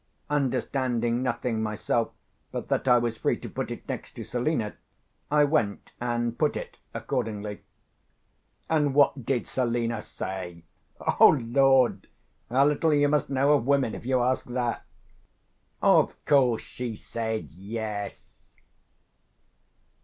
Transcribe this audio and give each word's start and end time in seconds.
Understanding 0.31 1.21
nothing 1.21 1.61
myself 1.61 2.09
but 2.51 2.69
that 2.69 2.87
I 2.87 2.97
was 2.97 3.17
free 3.19 3.37
to 3.37 3.47
put 3.47 3.69
it 3.69 3.87
next 3.87 4.13
to 4.13 4.23
Selina, 4.23 4.73
I 5.29 5.43
went 5.43 5.91
and 6.01 6.35
put 6.35 6.57
it 6.57 6.77
accordingly. 6.91 7.61
And 8.67 8.95
what 8.95 9.23
did 9.27 9.45
Selina 9.45 10.01
say? 10.01 10.63
Lord! 11.19 12.07
how 12.49 12.65
little 12.65 12.95
you 12.95 13.09
must 13.09 13.29
know 13.29 13.53
of 13.53 13.67
women, 13.67 13.93
if 13.93 14.03
you 14.03 14.21
ask 14.21 14.47
that. 14.47 14.83
Of 15.83 16.15
course 16.25 16.63
she 16.63 16.95
said, 16.95 17.51
Yes. 17.51 18.55